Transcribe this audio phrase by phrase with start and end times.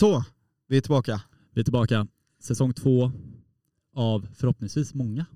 [0.00, 0.24] Så,
[0.68, 1.22] vi är tillbaka.
[1.54, 2.06] Vi är tillbaka.
[2.42, 3.12] Säsong två
[3.94, 5.26] av förhoppningsvis många.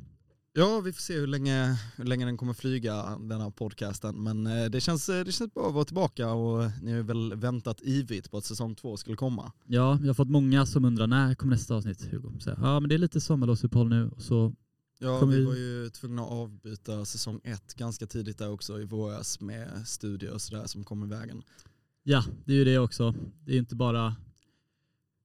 [0.52, 4.22] Ja, vi får se hur länge, hur länge den kommer flyga, den här podcasten.
[4.22, 7.80] Men eh, det känns, det känns bra att vara tillbaka och ni har väl väntat
[7.82, 9.52] ivrigt på att säsong två skulle komma.
[9.66, 12.40] Ja, jag har fått många som undrar när kommer nästa avsnitt Hugo?
[12.40, 14.54] Så, ja, men det är lite sommarlovsuppehåll nu och så
[14.98, 19.40] Ja, vi var ju tvungna att avbyta säsong ett ganska tidigt där också i våras
[19.40, 21.42] med studier och sådär som kom i vägen.
[22.02, 23.15] Ja, det är ju det också.
[23.45, 24.15] Det är inte bara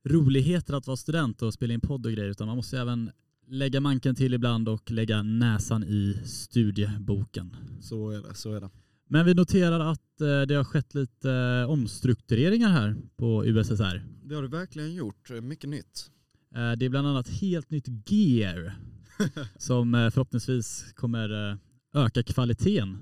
[0.05, 3.11] roligheter att vara student och spela in podd och grejer utan man måste även
[3.47, 7.55] lägga manken till ibland och lägga näsan i studieboken.
[7.81, 8.69] Så är det, så är det.
[9.07, 14.03] Men vi noterar att eh, det har skett lite eh, omstruktureringar här på USSR.
[14.23, 16.11] Det har du verkligen gjort, mycket nytt.
[16.55, 18.79] Eh, Det är bland annat helt nytt gear
[19.57, 21.57] som förhoppningsvis kommer
[21.93, 22.97] öka kvaliteten.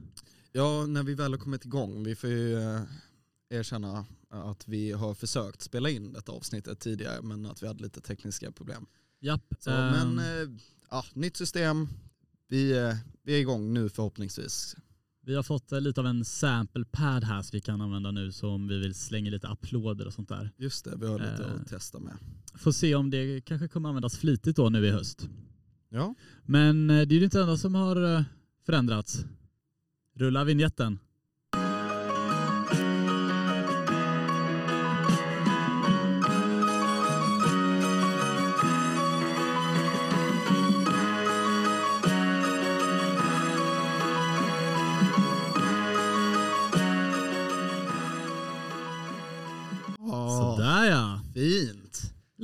[0.52, 2.58] Ja, när vi väl har kommit igång, vi får ju
[3.50, 8.02] erkänna att vi har försökt spela in detta avsnittet tidigare men att vi hade lite
[8.02, 8.86] tekniska problem.
[9.19, 9.53] Japp.
[9.59, 10.50] Så, ehm, men eh,
[10.92, 11.88] ja, nytt system,
[12.47, 14.75] vi, eh, vi är igång nu förhoppningsvis.
[15.22, 18.31] Vi har fått eh, lite av en sample pad här som vi kan använda nu
[18.31, 20.52] som vi vill slänga lite applåder och sånt där.
[20.58, 21.62] Just det, vi har lite Eh.
[21.62, 22.17] att testa med.
[22.56, 25.30] Får se om det kanske kommer användas flitigt då nu i höst.
[25.89, 28.25] Ja, Men det är ju inte det enda som har
[28.66, 29.25] förändrats.
[30.16, 31.00] Rulla vignetten.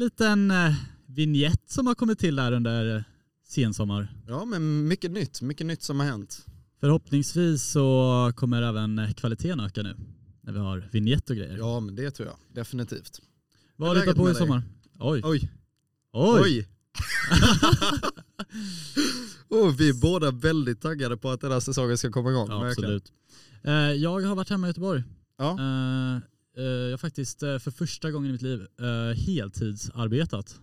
[0.03, 0.73] Liten eh,
[1.05, 3.03] vignett som har kommit till där under eh,
[3.47, 4.13] sensommar.
[4.27, 6.45] Ja, men mycket nytt, mycket nytt som har hänt.
[6.79, 9.95] Förhoppningsvis så kommer även eh, kvaliteten öka nu.
[10.41, 11.57] När vi har vignett och grejer.
[11.57, 13.21] Ja, men det tror jag definitivt.
[13.75, 14.63] Vad har du hittat på i sommar?
[14.99, 15.21] Oj.
[15.23, 15.49] Oj,
[16.11, 16.41] Oj.
[16.43, 16.67] oj.
[19.59, 22.47] oh, vi är båda väldigt taggade på att den här säsongen ska komma igång.
[22.49, 23.11] Ja, absolut.
[23.63, 25.03] Eh, jag har varit hemma i Göteborg.
[25.37, 25.51] Ja.
[25.51, 26.21] Eh,
[26.61, 30.59] jag har faktiskt eh, för första gången i mitt liv eh, heltidsarbetat.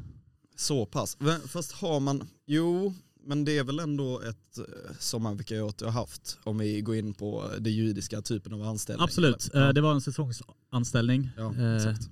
[0.56, 1.19] Så pass.
[1.49, 4.65] Fast har man, jo, men det är väl ändå ett eh,
[4.99, 9.05] sommarvikariat du har haft om vi går in på det juridiska typen av anställning.
[9.05, 9.67] Absolut, eller?
[9.67, 11.31] eh, det var en säsongsanställning.
[11.37, 12.11] Ja, Eh, exakt.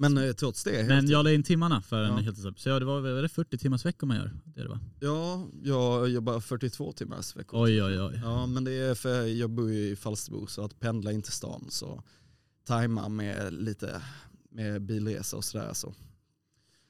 [0.00, 2.52] Men eh, trots det, Men jag la in timmarna för en Ja.
[2.56, 4.32] Så ja, det var väl 40 timmars vecka man gör.
[4.44, 7.64] Det det ja, jag jobbar 42 timmars veckor.
[7.64, 8.20] Oj oj oj.
[8.24, 11.66] Ja, men det är för jag bor i Falsterbo så att pendla in till stan
[11.68, 12.02] så
[12.64, 14.02] tajma med lite
[14.50, 15.94] med bilresa och sådär så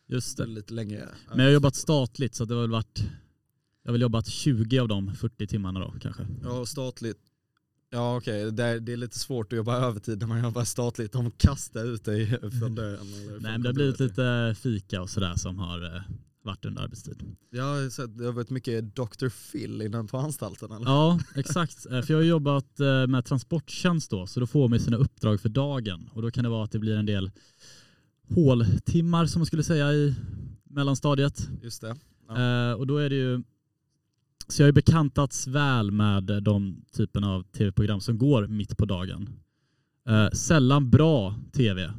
[0.06, 0.50] Just det det.
[0.50, 1.08] lite längre.
[1.28, 3.02] Men jag har jobbat statligt så det har väl varit
[3.82, 6.26] jag har väl jobbat 20 av de 40 timmarna då kanske.
[6.42, 7.18] Ja, statligt.
[7.90, 11.12] Ja okej, det, är- det är lite svårt att jobba övertid när man jobbar statligt.
[11.12, 12.26] De kastar ut dig
[12.60, 13.06] från dörren.
[13.40, 16.02] Nej men det har blivit lite fika och sådär som har eh,
[16.42, 17.36] varit under arbetstid.
[17.50, 19.28] Ja, så det har varit mycket Dr.
[19.52, 20.86] Phil innan på anstalten eller?
[20.86, 21.86] Ja, exakt.
[21.86, 25.40] Eh, För jag har jobbat eh, med transporttjänst då, så då får man sina uppdrag
[25.40, 26.10] för dagen.
[26.12, 27.30] Och då kan det vara att det blir en del
[28.34, 30.14] håltimmar som man skulle säga i
[30.64, 31.48] mellanstadiet.
[31.62, 31.96] Just det.
[32.28, 32.70] Ja.
[32.70, 33.42] Eh, och då är det ju,
[34.48, 38.84] så jag har ju bekantats väl med de typen av tv-program som går mitt på
[38.84, 39.28] dagen.
[40.08, 41.92] Eh, sällan bra tv.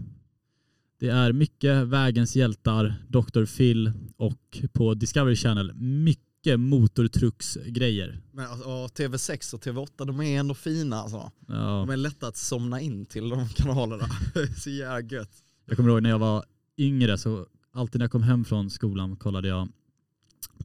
[1.02, 3.46] Det är mycket Vägens hjältar, Dr.
[3.46, 8.22] Phil och på Discovery Channel mycket motortrucksgrejer.
[8.32, 11.32] Men alltså, ja, TV6 och TV8 de är ändå fina alltså.
[11.48, 11.54] Ja.
[11.54, 14.06] De är lätta att somna in till de kanalerna.
[14.58, 15.32] så jävla gött.
[15.66, 16.46] Jag kommer ihåg när jag var
[16.78, 19.70] yngre så alltid när jag kom hem från skolan kollade jag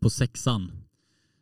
[0.00, 0.72] på sexan.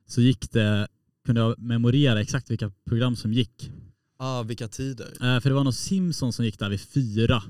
[0.07, 0.89] Så gick det,
[1.27, 3.71] kunde jag memorera exakt vilka program som gick.
[4.17, 5.07] Ah, vilka tider.
[5.07, 7.43] Eh, för det var något Simpson som gick där vid fyra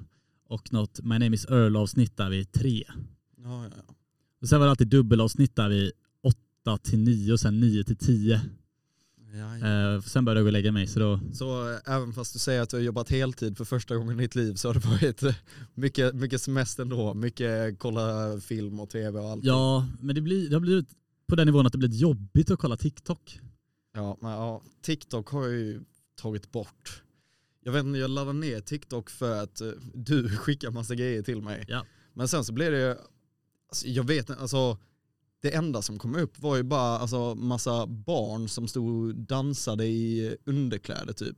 [0.55, 2.85] och något My Name Is Earl avsnitt där vid tre.
[3.37, 3.95] Ja, ja, ja.
[4.41, 5.93] Och sen var det alltid dubbelavsnitt där vid
[6.23, 8.41] åtta till nio och sen nio till tio.
[9.33, 9.95] Ja, ja.
[9.95, 12.39] Eh, sen började jag gå och lägga mig så då, Så eh, även fast du
[12.39, 14.87] säger att du har jobbat heltid för första gången i ditt liv så har det
[14.87, 15.35] varit eh,
[15.75, 17.15] mycket, mycket semester ändå.
[17.15, 19.45] Mycket kolla film och tv och allt.
[19.45, 20.89] ja men det, blir, det har blivit
[21.27, 23.41] på den nivån att det blivit jobbigt att kolla TikTok.
[23.95, 25.81] Ja, men, ja, TikTok har ju
[26.23, 27.04] tagit bort.
[27.65, 31.43] Jag vet inte, jag laddade ner TikTok för att eh, du skickar massa grejer till
[31.43, 31.65] mig.
[31.69, 31.87] Ja.
[32.13, 32.99] Men sen så blev det,
[33.69, 34.79] alltså, jag vet inte, alltså
[35.43, 39.87] det enda som kom upp var ju bara alltså, massa barn som stod och dansade
[39.87, 41.37] i underkläder typ.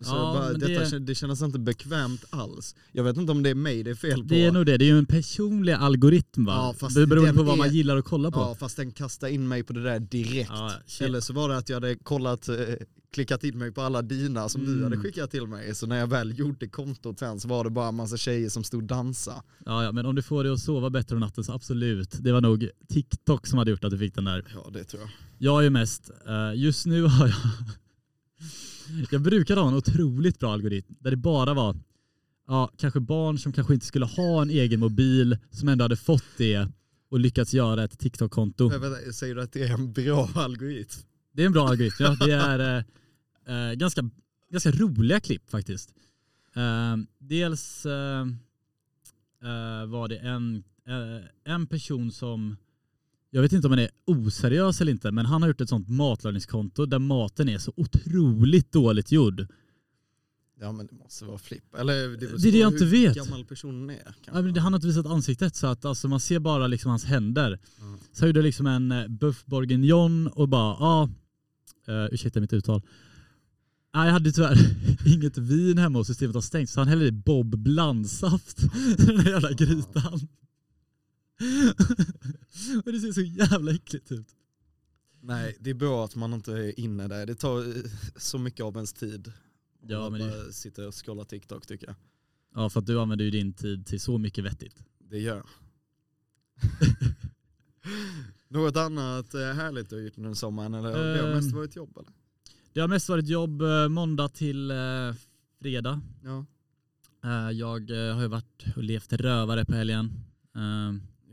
[0.00, 0.98] Så Ja, bara, detta, det- det...
[0.98, 2.74] det kändes inte bekvämt alls.
[2.92, 4.28] Jag vet inte om det är mig det är fel på.
[4.28, 6.52] Det är nog det, det är ju en personlig algoritm va?
[6.52, 8.38] Ja, fast det beror på vad är- man gillar att kolla på.
[8.40, 10.50] Ja fast den kastade in mig på det där direkt.
[10.54, 10.72] Ja.
[11.00, 12.56] Eller så var det att jag hade kollat, eh,
[13.12, 14.84] klickat in mig på alla dina som du Mm.
[14.84, 15.74] hade skickat till mig.
[15.74, 18.64] Så när jag väl gjorde kontot sen så var det bara en massa tjejer som
[18.64, 19.42] stod och dansade.
[19.64, 22.16] Ja, ja, men om du får dig att sova bättre om natten så absolut.
[22.20, 24.44] Det var nog TikTok som hade gjort att du fick den där.
[24.54, 25.10] Ja det tror jag.
[25.38, 27.36] Jag är ju mest, eh, just nu har jag,
[29.10, 31.76] jag brukar ha en otroligt bra algoritm där det bara var,
[32.46, 36.24] ja, kanske barn som kanske inte skulle ha en egen mobil som ändå hade fått
[36.36, 36.68] det
[37.08, 38.70] och lyckats göra ett TikTok-konto.
[39.12, 41.00] Säger du att det är en bra algoritm?
[41.32, 42.16] Det är en bra algoritm, ja.
[42.20, 42.84] Det är
[43.46, 44.10] eh, eh, ganska,
[44.50, 45.94] ganska roliga klipp faktiskt.
[46.56, 48.20] Eh, dels eh,
[49.42, 52.56] eh, var det en, eh, en person som,
[53.36, 55.88] jag vet inte om han är oseriös eller inte, men han har gjort ett sånt
[55.88, 59.46] matlagningskonto där maten är så otroligt dåligt gjord.
[60.60, 61.74] Ja men det måste vara flipp.
[61.74, 63.16] Eller det, Det är det jag inte vet.
[63.16, 64.14] gammal personen är.
[64.26, 66.88] Ja, men det- Han har inte visat ansiktet så att alltså, man ser bara liksom
[66.90, 67.58] hans händer.
[67.78, 67.98] Ja.
[68.12, 71.08] Så jag gjorde liksom en eh, buff bourguignon och bara, ja,
[71.88, 72.82] uh, ursäkta mitt uttal.
[73.94, 74.58] Nej, jag hade tyvärr
[75.14, 79.20] inget vin hemma och systemet har stängt så han hällde i Bob blandsaft i den
[79.20, 80.20] här jävla grytan.
[82.84, 84.26] och det ser så jävla äckligt ut.
[85.20, 87.26] Nej, det är bra att man inte är inne där.
[87.26, 87.82] Det tar eh,
[88.16, 89.32] så mycket av ens tid.
[89.82, 91.96] Ja, att men det- bara sitta och scrolla TikTok tycker jag.
[92.54, 94.84] Ja, för att du använder ju din tid till så mycket vettigt.
[94.98, 95.46] Det gör jag.
[98.48, 100.74] Något annat eh, härligt du har gjort under sommaren?
[100.74, 101.56] Eller har det har mest Ehm.
[101.56, 102.10] varit jobb eller?
[102.72, 104.76] Det har mest varit jobb eh, måndag till eh,
[105.60, 106.00] fredag.
[106.22, 106.44] Ja,
[107.52, 110.12] jag har ju varit och levt rövare på helgen.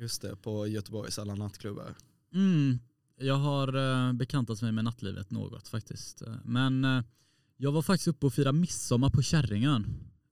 [0.04, 0.36] Eh, just det.
[0.36, 1.96] På Göteborgs alla nattklubbar.
[2.34, 2.80] Mm,
[3.20, 6.22] jag har uh, bekantat mig med nattlivet något faktiskt.
[6.22, 7.04] Eh, Men eh,
[7.58, 9.86] jag var faktiskt uppe och firade midsommar på Kärringön.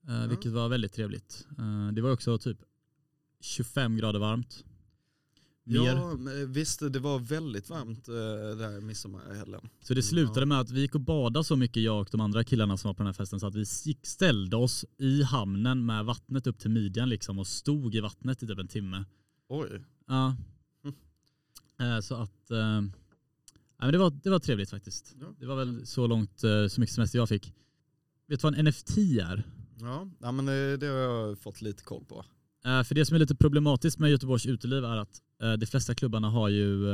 [0.08, 0.26] eh, Ja.
[0.26, 1.46] Vilket var väldigt trevligt.
[1.58, 2.58] Eh, det var också typ
[3.40, 4.64] 25 grader varmt.
[5.64, 5.76] Mer.
[5.86, 8.14] Ja, men visst det var väldigt varmt eh,
[8.58, 9.68] där midsommarhelgen.
[9.82, 12.44] Så det slutade med att vi gick och badade så mycket jag och de andra
[12.44, 15.86] killarna som var på den här festen så att vi gick, ställde oss i hamnen
[15.86, 19.04] med vattnet upp till midjan liksom och stod i vattnet i typ en timme.
[19.54, 19.68] Oj.
[20.08, 20.36] Ja.
[21.78, 22.02] Mm.
[22.02, 22.82] Så att eh, ja,
[23.78, 25.14] men det, var, det var trevligt faktiskt.
[25.20, 25.26] Ja.
[25.40, 27.52] Det var väl så långt eh, så mycket semester jag fick.
[28.26, 29.42] Vet du vad en NFT är?
[29.80, 32.24] Ja, ja men det, det har jag fått lite koll på.
[32.62, 35.20] För det som är lite problematiskt med Göteborgs uteliv är att
[35.58, 36.88] de flesta klubbarna har ju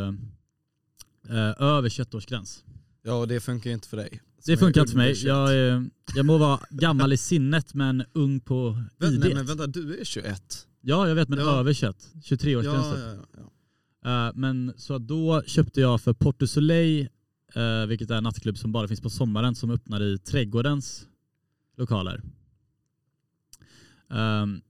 [1.58, 2.64] över 21-årsgräns.
[3.02, 4.20] Ja, och det funkar ju inte för dig.
[4.46, 5.06] Det funkar inte för mig.
[5.08, 5.28] under 21.
[5.28, 9.20] Jag, är- jag må vara gammal i sinnet men ung på ID.
[9.20, 10.68] Nej men vänta, du är 21.
[10.81, 11.61] Ja, jag vet men Ja.
[11.61, 12.13] över 21.
[12.23, 13.25] 23 Ja, ja,
[14.03, 14.27] ja.
[14.29, 17.09] Eh, men så då köpte jag för Porto Soleil,
[17.55, 21.07] eh, vilket är en nattklubb som bara finns på sommaren, som öppnar i Trädgårdens
[21.77, 22.23] lokaler.
[24.11, 24.61] Ehm,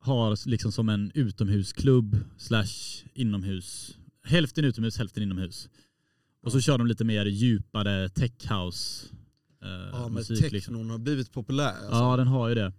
[0.00, 3.98] har liksom som en utomhusklubb slash inomhus.
[4.24, 5.68] Hälften utomhus, hälften inomhus.
[6.42, 9.17] Och så kör de lite mer djupare techhouse eh,
[9.92, 10.38] Ja men musik.
[10.40, 10.90] technon Liksom.
[10.90, 11.66] har blivit populär.
[11.68, 11.90] Alltså.
[11.90, 12.72] Ja, den har ju det.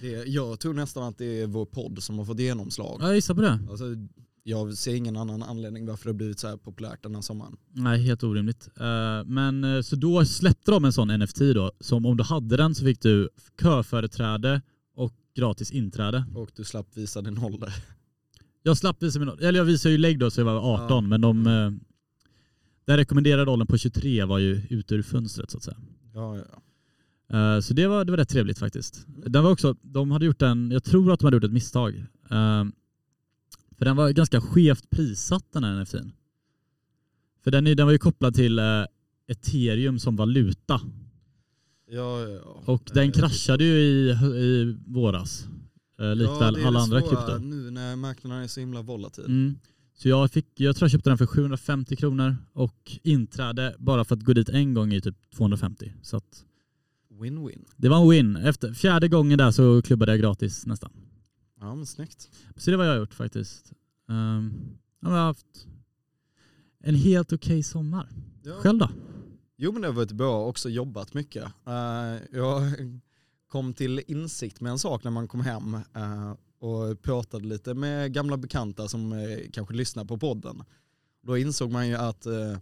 [0.00, 2.98] Det, jag tror nästan att det är vår podd som har fått genomslag.
[3.02, 3.60] Ja, jag gissar på det.
[3.70, 3.84] Alltså,
[4.44, 7.56] jag ser ingen annan anledning varför det har blivit så här populärt den här sommaren.
[7.72, 8.68] Nej, helt orimligt.
[8.80, 12.56] Eh, men eh, så då släppte de en sån NFT då, som om du hade
[12.56, 13.28] den så fick du
[13.62, 14.62] köföreträde
[14.94, 16.24] och gratis inträde.
[16.34, 17.74] Och du slapp visa din ålder.
[18.62, 21.00] Jag slapp visa min eller jag visade ju lägg då så jag var 18, Ja.
[21.00, 21.70] men de eh,
[22.84, 25.76] den rekommenderade åldern på 23 var ju ute ur fönstret så att säga.
[26.14, 26.62] Ja, ja.
[27.32, 29.04] Eh, så det var, det var rätt trevligt faktiskt.
[29.06, 31.94] Den var också, de hade gjort en, jag tror att de hade gjort ett misstag.
[32.30, 32.64] Eh,
[33.78, 36.10] för den var ganska skevt prissatt den här NFTn.
[37.44, 38.84] För den, den var ju kopplad till eh,
[39.26, 40.80] ethereum som valuta.
[41.90, 42.62] ja, ja, ja.
[42.64, 45.46] Och den kraschade ju i, i våras.
[45.98, 47.38] Eh, likväl alla andra svåra krypto.
[47.38, 49.24] Nu när marknaden är så himla volatil.
[49.24, 49.58] Mm.
[49.94, 54.16] Så jag, fick, jag tror jag köpte den för 750 kronor och inträde bara för
[54.16, 55.92] att gå dit en gång i typ 250.
[56.02, 56.44] Så att
[57.10, 57.64] Win-win.
[57.76, 58.36] det var en win.
[58.36, 60.92] Efter fjärde gången där så klubbade jag gratis nästan.
[61.60, 62.30] Ja men snyggt.
[62.56, 63.72] Så det var jag gjort faktiskt.
[64.08, 65.66] Um, jag har haft
[66.84, 68.08] en helt okej sommar.
[68.42, 68.54] Ja.
[68.54, 68.90] Själv då?
[69.56, 71.44] Jo men det har varit bra, också jobbat mycket.
[71.66, 72.62] Eh, jag
[73.48, 78.12] kom till insikt med en sak när man kom hem eh, och pratade lite med
[78.12, 80.62] gamla bekanta som eh, kanske lyssnar på podden.
[81.22, 82.56] Då insåg man ju att eh,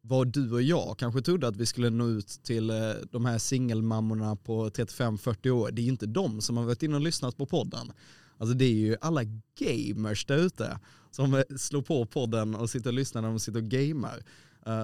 [0.00, 2.76] vad du och jag kanske trodde att vi skulle nå ut till eh,
[3.10, 6.94] de här singelmammorna på 35-40 år, det är ju inte de som har varit inne
[6.94, 7.92] och lyssnat på podden.
[8.38, 9.22] Alltså det är ju alla
[9.58, 10.78] gamers där ute
[11.10, 14.24] som slår på podden och sitter och lyssnar när de sitter och gamer.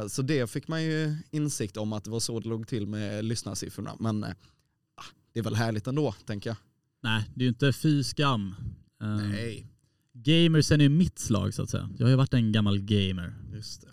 [0.08, 3.24] Så det fick man ju insikt om att det var så det låg till med
[3.24, 3.96] lyssnarsiffrorna.
[4.00, 6.56] Men ah, det är väl härligt ändå, tänker jag.
[7.04, 8.54] Nej, det är ju inte fy skam.
[9.02, 9.66] Eh, Nej,
[10.12, 11.90] Gamersen är ju mitt slag så att säga.
[11.98, 13.34] Jag har ju varit en gammal gamer.
[13.52, 13.88] just det.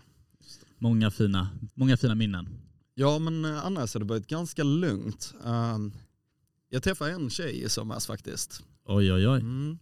[0.77, 2.49] Många fina, många fina minnen.
[2.93, 5.33] Ja men eh, annars har det varit ganska lugnt.
[5.43, 5.93] Um,
[6.69, 8.63] jag träffade en tjej i somras faktiskt.
[8.85, 9.39] Oj oj oj.
[9.39, 9.77] Mm.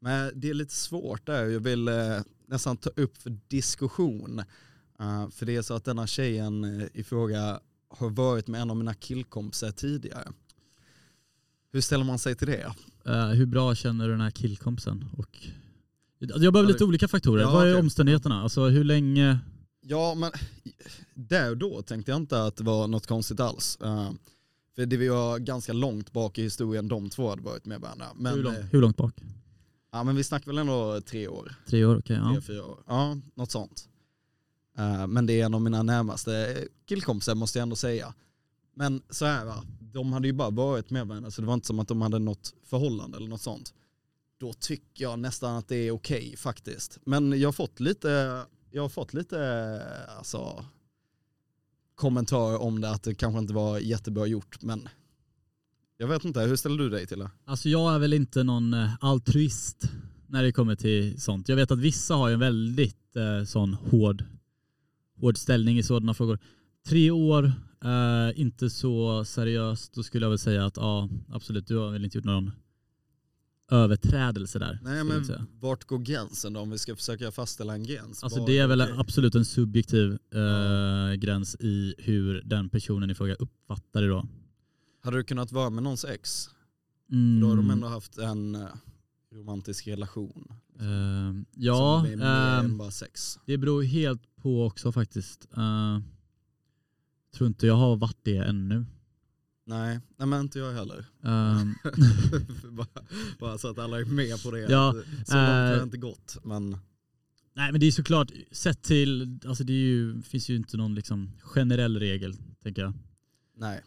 [0.00, 4.38] Men det är lite svårt där, jag vill eh, nästan ta upp för diskussion.
[5.00, 8.70] Eh, för det är så att denna tjejen eh, i fråga har varit med en
[8.70, 10.32] av mina killkompisar tidigare.
[11.72, 12.72] Hur ställer man sig till det?
[13.06, 15.04] Eh, hur bra känner du den här killkompisen?
[15.16, 15.38] Och...
[16.22, 17.42] Alltså, Jag behöver Ja, lite olika faktorer.
[17.42, 17.80] Ja, Vad är okej.
[17.80, 18.42] omständigheterna?
[18.42, 19.38] Alltså hur länge?
[19.80, 20.30] Ja men
[21.14, 23.78] där och då tänkte jag inte att det var något konstigt alls.
[23.84, 24.10] Eh,
[24.76, 28.06] för det var ganska långt bak i historien de två hade varit med varandra.
[28.16, 29.14] Men, hur, långt, eh, hur långt bak?
[29.92, 31.54] ja, men vi snackar väl ändå tre år.
[31.66, 31.98] Tre år?
[31.98, 32.16] Okej.
[32.16, 32.32] ja.
[32.32, 32.78] tre, fyra år.
[32.86, 33.88] Ja, något sånt.
[34.78, 38.14] Eh, men det är en av mina närmaste killkompisar måste jag ändå säga.
[38.74, 41.66] Men så här va, de hade ju bara varit med varandra så det var inte
[41.66, 43.74] som att de hade något förhållande eller något sånt.
[44.38, 46.98] Då tycker jag nästan att det är okej faktiskt.
[47.04, 49.82] Men jag har fått lite, jag har fått lite
[50.18, 50.64] alltså,
[51.94, 54.88] kommentarer om det att det kanske inte var jättebra gjort men
[56.02, 57.30] jag vet inte, hur ställer du dig till det?
[57.44, 59.90] Alltså jag är väl inte någon eh, altruist
[60.26, 61.48] när det kommer till sånt.
[61.48, 64.24] Jag vet att vissa har ju en väldigt eh, sån hård,
[65.20, 66.38] hård ställning i sådana frågor.
[66.88, 67.52] Tre år,
[67.84, 69.92] eh, inte så seriöst.
[69.94, 72.50] Då skulle jag väl säga att ja, absolut, du har väl inte gjort någon
[73.70, 74.78] överträdelse där.
[74.82, 75.24] Nej men
[75.60, 78.22] vart går gränsen då om vi ska försöka fastställa en gräns?
[78.24, 78.94] Alltså Var det är väl okej?
[78.98, 81.14] absolut en subjektiv eh, Ja.
[81.14, 84.26] gräns i hur den personen i fråga uppfattar det då.
[85.02, 86.50] Hade du kunnat vara med någons ex?
[87.12, 88.66] Mm, Då har de ändå haft en eh,
[89.34, 90.48] romantisk relation.
[90.80, 90.86] eh,
[91.54, 93.38] ja, som är mer än bara sex.
[93.46, 95.48] Det beror helt på också faktiskt.
[95.58, 95.98] Uh,
[97.36, 98.84] tror inte jag har varit det ännu.
[99.66, 101.04] Nej, nej men inte jag heller.
[101.24, 101.74] Ehm,
[102.76, 102.86] bara,
[103.38, 104.58] bara så att alla är med på det.
[104.60, 104.96] Ja, så
[105.36, 106.36] långt har eh, det inte gått.
[106.44, 106.70] Men
[107.54, 111.30] nej men det är såklart, sett till, alltså det ju, finns ju inte någon liksom
[111.40, 112.92] generell regel tänker jag.
[113.56, 113.82] nej.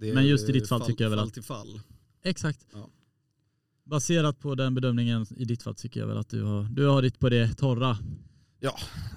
[0.00, 1.80] Är Men just i ditt fall fall, tycker jag väl fall att- till fall.
[2.22, 2.66] exakt.
[2.72, 2.90] Ja.
[3.84, 7.02] Baserat på den bedömningen i ditt fall tycker jag väl att du har, du har
[7.02, 7.98] ditt på det torra.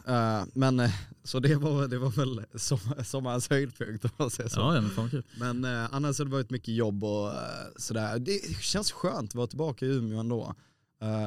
[0.07, 0.91] Eh, men eh,
[1.23, 4.59] så det var, det var väl som, sommarens höjdpunkt om man säger så.
[4.59, 5.23] Ja, ja men fan vad kul.
[5.39, 7.39] Men eh, annars har det varit mycket jobb och eh,
[7.77, 8.19] sådär.
[8.19, 10.55] Det känns skönt att vara tillbaka i Umeå ändå.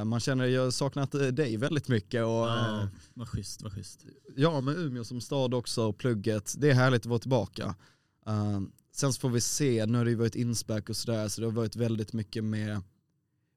[0.05, 4.05] Man känner, jag har saknat dig väldigt mycket och Ja, vad schysst, vad schysst.
[4.35, 6.55] ja med Umeå som stad också och plugget.
[6.57, 7.75] Det är härligt att vara tillbaka.
[8.95, 11.47] Sen så får vi se, nu har det ju varit inspark och sådär så det
[11.47, 12.81] har varit väldigt mycket med,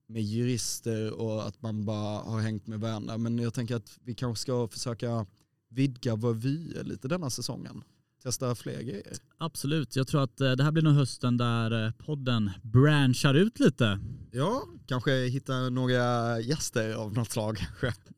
[0.08, 3.18] med jurister och att man bara har hängt med varandra.
[3.18, 5.26] Men jag tänker att vi kanske ska försöka
[5.68, 7.82] vidga vår vyer lite denna säsongen.
[8.22, 9.12] Testa fler grejer.
[9.38, 13.60] Absolut, jag tror att eh, det här blir nog hösten där eh, podden branchar ut
[13.60, 14.00] lite.
[14.30, 17.66] Ja, kanske hitta några gäster av något slag.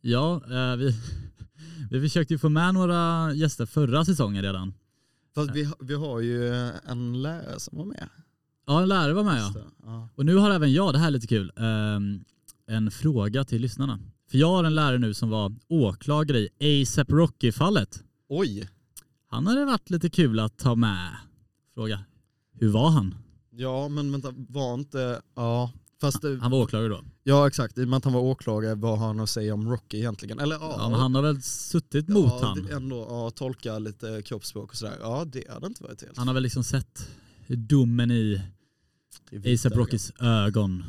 [0.00, 0.94] Ja, eh, vi,
[1.90, 4.74] vi försökte ju få med några gäster förra säsongen redan.
[5.34, 6.54] Fast vi, vi har ju
[6.86, 8.08] en lärare som var med.
[8.68, 9.52] Ja, en lärare var med ja.
[9.84, 10.08] Ja.
[10.14, 12.24] Och nu har även jag, det här är lite kul, ehm,
[12.66, 13.98] en fråga till lyssnarna.
[14.30, 18.02] För jag har en lärare nu som var åklagare i ASAP Rocky-fallet.
[18.28, 18.68] Oj,
[19.30, 21.16] Han hade varit lite kul att ta med.
[21.74, 22.04] Fråga,
[22.52, 23.14] hur var han?
[23.50, 25.72] ja men vänta, var inte, ja.
[26.00, 27.00] Fast det, Han var åklagare då.
[27.24, 29.70] ja exakt, i och med att han var åklagare, vad har han att säga om
[29.70, 30.38] Rocky egentligen?
[30.38, 32.68] Eller ja, Ja, men han har väl suttit mot ja, han.
[32.72, 34.96] Ändå, ja, tolka lite kroppsspråk och sådär.
[35.00, 36.16] Ja, det hade inte varit helt.
[36.18, 37.08] Han har väl liksom sett
[37.46, 38.42] domen i
[39.32, 39.78] ASAP ögon.
[39.78, 40.84] Rockys ögon.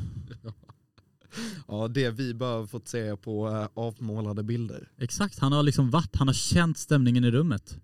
[1.67, 4.91] Ja, det vi bara har fått se på äh, avmålade bilder.
[4.97, 7.77] Exakt, han har liksom varit, han har känt stämningen i rummet.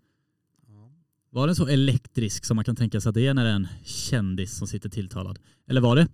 [1.29, 3.55] Var den så elektrisk som man kan tänka sig att det är när det är
[3.55, 5.39] en kändis som sitter tilltalad?
[5.67, 6.07] Eller var det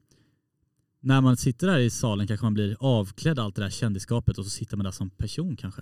[1.02, 4.46] när man sitter där i salen kanske man blir avklädd allt det där kändiskapet och
[4.46, 5.82] så sitter man där som person kanske?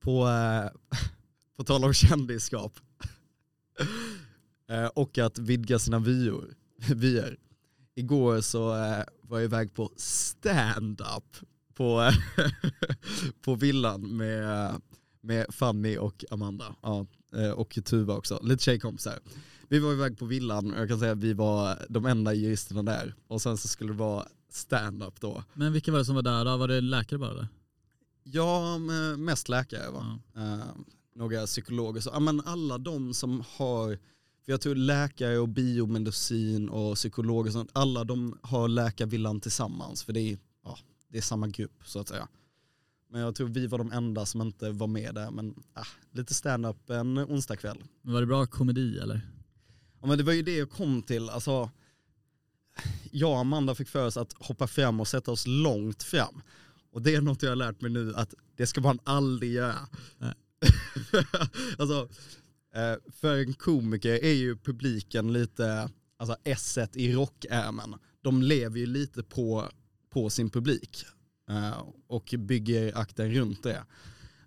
[0.00, 0.98] På, äh,
[1.56, 2.72] på tal om kändisskap.
[4.68, 6.54] Eh, och att vidga sina vyer.
[6.94, 7.36] vyer.
[7.94, 11.36] Igår så eh, var jag iväg på stand-up
[11.74, 12.10] på,
[13.44, 14.70] på villan med,
[15.20, 16.76] med Fanny och Amanda.
[16.82, 19.18] Ja, eh, och Tuva också, lite tjejkompisar.
[19.68, 22.82] Vi var iväg på villan och jag kan säga att vi var de enda juristerna
[22.82, 23.14] där.
[23.28, 25.44] Och sen så skulle det vara stand-up då.
[25.54, 26.56] Men vilka var det som var där då?
[26.56, 27.30] Var det läkare bara?
[27.30, 27.48] Eller?
[28.22, 28.78] Ja,
[29.18, 30.18] mest läkare va.
[30.34, 30.42] Ja.
[30.42, 30.64] Eh,
[31.14, 32.00] några psykologer.
[32.00, 33.98] Så, ja, men alla de som har,
[34.44, 40.04] för jag tror läkare och biomedicin och psykologer, och sånt, alla de har läkarvillan tillsammans
[40.04, 42.28] för det är, ja, det är samma grupp så att säga.
[43.10, 45.30] Men jag tror vi var de enda som inte var med där.
[45.30, 47.84] Men ah, lite stand-up en onsdag kväll.
[48.02, 49.20] Men var det bra komedi eller?
[50.00, 51.30] Ja, men det var ju det jag kom till.
[51.30, 51.70] Alltså,
[53.10, 56.42] jag och Amanda fick för oss att hoppa fram och sätta oss långt fram.
[56.92, 59.78] Och det är något jag har lärt mig nu att det ska man aldrig göra.
[61.78, 62.08] Alltså,
[63.12, 67.94] för en komiker är ju publiken lite, alltså esset i rockärmen.
[68.22, 69.68] De lever ju lite på,
[70.10, 71.04] på sin publik
[71.50, 73.84] eh, och bygger akten runt det.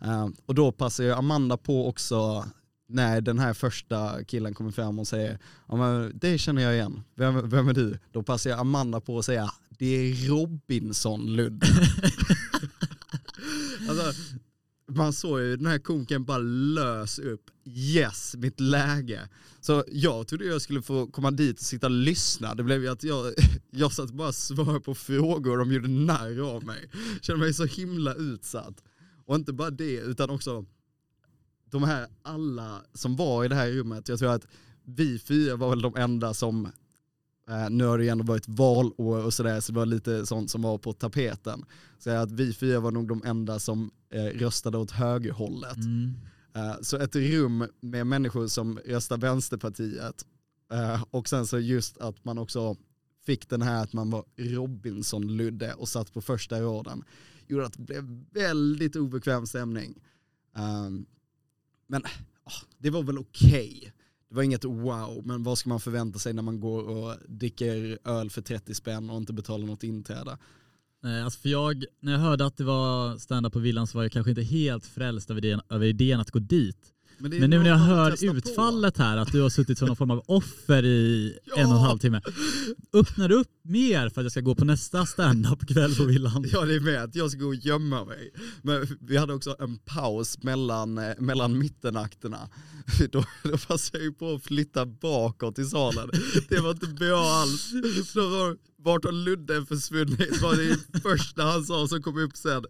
[0.01, 2.45] Eh, och då passar ju Amanda på också
[2.87, 7.03] när den här första killen kommer fram och säger ja, men det känner jag igen,
[7.15, 7.99] vem, vem är du?
[8.11, 11.67] Då passar jag Amanda på att säga det är Robinson Ludde.
[13.89, 14.13] alltså,
[14.87, 19.29] man såg ju den här konken bara lös upp, yes, mitt läge.
[19.59, 22.87] Så jag trodde jag skulle få komma dit och sitta och lyssna, det blev ju
[22.87, 23.33] att jag,
[23.71, 26.89] jag satt bara och svarade på frågor och de gjorde narr av mig.
[27.21, 28.83] Kände mig så himla utsatt.
[29.25, 30.65] Och inte bara det, utan också
[31.71, 34.47] de här alla som var i det här rummet, jag tror att
[34.83, 36.65] vi fyra var väl de enda som,
[37.49, 40.51] eh, nu har det ju ändå varit valår och sådär, så det var lite sånt
[40.51, 41.65] som var på tapeten.
[41.99, 45.77] Så att vi fyra var nog de enda som röstade åt högerhållet.
[45.77, 46.13] Mm.
[46.55, 50.25] Eh, så ett rum med människor som röstar Vänsterpartiet
[50.71, 52.75] eh, och sen så just att man också
[53.25, 57.03] fick den här att man var Robinson-Ludde och satt på första raden
[57.47, 60.01] gjorde att det blev väldigt obekväm stämning.
[60.55, 61.05] Um,
[61.87, 62.03] men
[62.43, 63.77] ah, det var väl okej.
[63.77, 63.91] Okay.
[64.29, 67.99] Det var inget wow, men vad ska man förvänta sig när man går och dricker
[68.03, 70.37] öl för 30 spänn och inte betalar något inträde?
[71.07, 74.03] Nej, alltså för jag, när jag hörde att det var stand-up på villan så var
[74.03, 76.77] jag kanske inte helt frälst över idén, över idén att gå dit.
[77.17, 79.03] Men, Men nu när jag hör utfallet på.
[79.03, 81.55] här, att du har suttit som någon form av offer i ja.
[81.57, 82.21] en och en halv timme.
[82.93, 86.45] Öppnar du upp mer för att jag ska gå på nästa stand-up-kväll på villan?
[86.53, 88.31] Ja det är med att jag ska gå och gömma mig.
[88.61, 92.49] Men vi hade också en paus mellan, eh, mellan mittenakterna.
[93.11, 96.09] Då, då passade jag ju på att flytta bakåt i salen.
[96.49, 97.71] Det var inte bra alls.
[98.13, 100.41] Då var, vart har Ludde försvunnit?
[100.41, 102.65] var det första han sa som kom upp sen.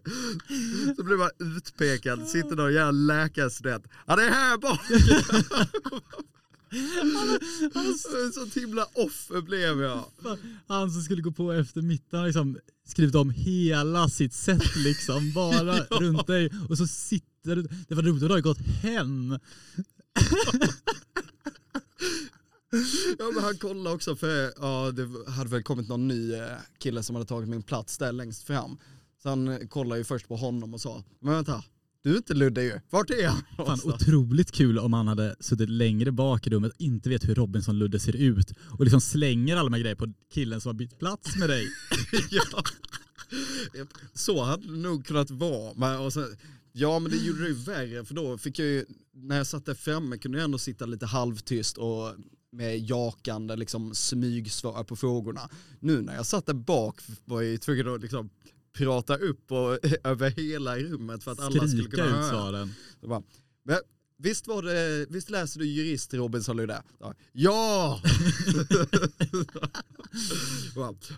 [0.96, 3.86] Så blev man utpekad, sitter någon jävla läkarstudent.
[4.06, 4.80] Ja det är här bak!
[8.34, 10.04] Så himla offer blev jag.
[10.66, 15.76] Han som skulle gå på efter mitten liksom skrivit om hela sitt sätt liksom, bara
[15.90, 15.96] ja.
[16.00, 16.50] runt dig.
[16.68, 19.38] Och så sitter du, det var roligt, du har gått hem.
[23.18, 26.46] Ja men han kollade också för ja, det hade väl kommit någon ny eh,
[26.78, 28.78] kille som hade tagit min plats där längst fram.
[29.22, 31.64] Så han kollade ju först på honom och sa, men vänta,
[32.02, 33.42] du är inte Ludde ju, vart är han?
[33.56, 37.34] Fan, otroligt kul om han hade suttit längre bak i rummet och inte vet hur
[37.34, 40.74] Robinson Ludde ser ut och liksom slänger alla de här grejer på killen som har
[40.74, 41.68] bytt plats med dig.
[42.30, 42.62] ja.
[44.14, 45.74] Så hade det nog kunnat vara.
[45.76, 46.36] Men, och sen,
[46.72, 49.66] ja men det gjorde det ju värre för då fick jag ju, när jag satt
[49.66, 52.14] där framme kunde jag ändå sitta lite halvtyst och
[52.52, 55.48] med jakande liksom smygsvar på frågorna.
[55.80, 58.30] Nu när jag satt där bak var jag tvungen att liksom
[58.72, 62.20] prata upp och, över hela rummet för att Skrika alla skulle kunna höra.
[62.20, 62.74] ut svaren.
[63.00, 63.22] Bara,
[63.62, 63.78] men,
[64.18, 66.82] visst, var det, visst läser du jurist Robinson Ludde?
[67.32, 68.00] Ja!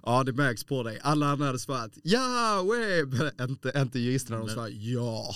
[0.04, 1.00] ja det märks på dig.
[1.02, 3.14] Alla andra hade svarat ja, web.
[3.40, 5.34] Inte, inte juristerna, de svarade ja.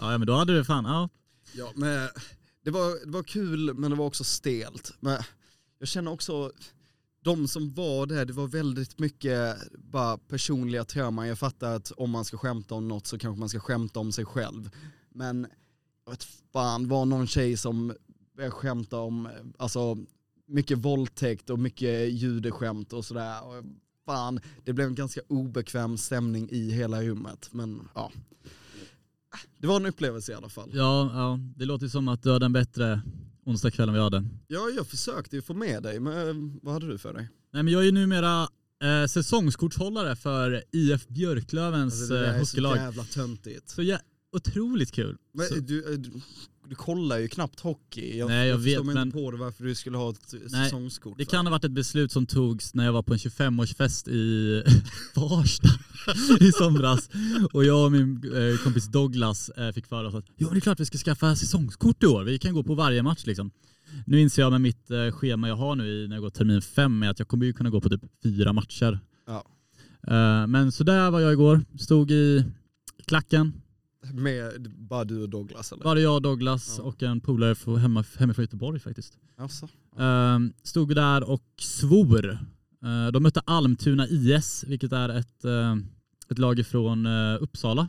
[0.00, 1.08] ja men då hade du fan, ja.
[1.52, 2.08] Ja men
[2.64, 4.94] det var, det var kul men det var också stelt.
[5.00, 5.22] Men
[5.78, 6.52] jag känner också,
[7.22, 11.28] de som var där, det var väldigt mycket bara personliga trauman.
[11.28, 14.12] Jag fattar att om man ska skämta om något så kanske man ska skämta om
[14.12, 14.70] sig själv.
[15.10, 15.46] Men
[16.04, 17.94] jag vet fan, var någon tjej som
[18.36, 19.98] började skämta om, alltså
[20.46, 23.40] mycket våldtäkt och mycket judeskämt och sådär.
[24.06, 27.48] Fan, det blev en ganska obekväm stämning i hela rummet.
[27.52, 28.12] Men ja,
[29.58, 30.70] det var en upplevelse i alla fall.
[30.74, 33.02] Ja, ja det låter som att du hade en bättre
[33.44, 34.24] onsdagskväll än vi hade.
[34.46, 37.28] Ja, jag försökte ju få med dig, men eh, vad hade du för dig?
[37.52, 38.48] Nej, men jag är ju numera
[38.82, 43.68] eh, säsongskortshållare för IF Björklövens alltså, det där är så jävla töntigt.
[43.68, 43.98] Så ja,
[44.32, 45.16] otroligt kul.
[45.32, 45.54] Men, så.
[45.54, 46.10] Du, du,
[46.70, 48.18] du kollar ju knappt hockey.
[48.18, 50.34] Jag, Nej, jag, jag förstår vet, mig inte på det varför du skulle ha ett
[50.50, 51.18] Nej, säsongskort.
[51.18, 54.62] Det kan ha varit ett beslut som togs när jag var på en 25-årsfest i
[55.14, 55.68] Farsta
[56.40, 57.10] i somras.
[57.52, 60.60] Och jag och min eh, kompis Douglas eh, fick för oss att ja, det är
[60.60, 62.24] klart vi ska skaffa säsongskort i år.
[62.24, 63.50] Vi kan gå på varje match liksom.
[64.06, 66.62] Nu inser jag med mitt eh, schema jag har nu i, när jag går termin
[66.62, 69.00] fem att jag kommer ju kunna gå på typ fyra matcher.
[69.26, 69.44] Ja.
[70.46, 71.64] Men så där var jag igår.
[71.78, 72.44] Stod i
[73.06, 73.52] klacken,
[74.02, 75.84] med bara du och Douglas eller?
[75.84, 76.84] Bara jag och Douglas ja.
[76.84, 79.18] och en polare hemma, hemifrån Göteborg faktiskt.
[79.36, 79.68] Alltså,
[80.00, 82.38] uh, stod där och svor.
[82.84, 85.76] Uh, de mötte Almtuna IS, vilket är ett, uh,
[86.28, 87.88] ett lag från uh, Uppsala.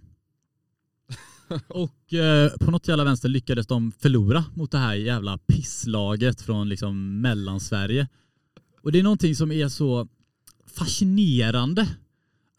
[1.68, 2.14] och
[2.60, 8.08] på något jävla vänster lyckades de förlora mot det här jävla pisslaget från liksom mellansverige.
[8.82, 10.08] Och det är någonting som är så
[10.66, 11.88] fascinerande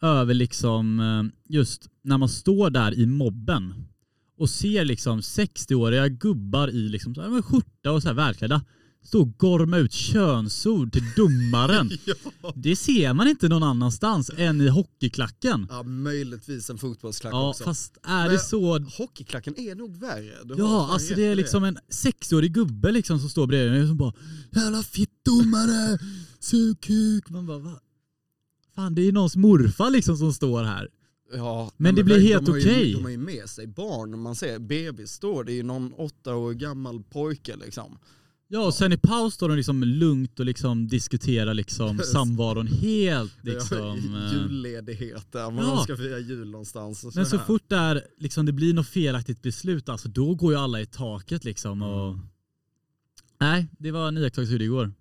[0.03, 3.73] över liksom eh, just när man står där i mobben
[4.37, 8.61] och ser liksom 60-åriga gubbar i liksom så här, skjorta och så här välklädda
[9.03, 11.91] stå och gorma ut könsord till domaren.
[12.05, 12.53] ja.
[12.55, 15.67] Det ser man inte någon annanstans än i hockeyklacken.
[15.69, 17.63] ja, möjligtvis en fotbollsklack Ja, också.
[17.63, 18.79] fast är det så...
[18.79, 20.43] Hockeyklacken är nog värre.
[20.43, 23.87] Du Ja, alltså det är liksom en 60-årig gubbe liksom som står bredvid mig och
[23.87, 24.13] som bara
[24.51, 25.99] Jävla fittdomare,
[26.39, 27.29] sug kuk.
[27.29, 27.79] Man bara va?
[28.75, 30.89] Fan det är någons morfar liksom som står här.
[31.33, 32.93] Ja, Men det blir de helt ju- okej.
[32.93, 36.35] De har ju med sig barn, man ser bebis står, det är ju någon åtta
[36.35, 37.97] år gammal pojke liksom.
[38.47, 43.33] Ja och sen i paus står de liksom lugnt och liksom diskuterar liksom samvaron helt
[43.43, 43.77] liksom.
[44.13, 45.83] Ja, eh, Julledighet där, man Ja.
[45.83, 47.15] ska fira jul någonstans.
[47.15, 47.45] Men så här.
[47.45, 51.43] fort där liksom, det blir något felaktigt beslut, alltså, då går ju alla i taket.
[51.43, 52.07] Liksom, och...
[52.13, 52.19] Mm.
[53.39, 54.93] Nej, det var en iakttagelse hur det går.